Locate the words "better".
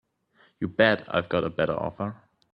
1.51-1.79